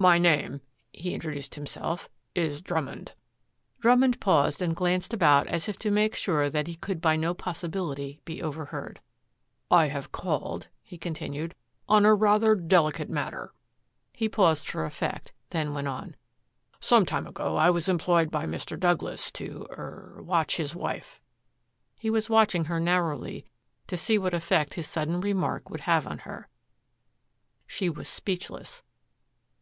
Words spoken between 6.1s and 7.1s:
sure that he could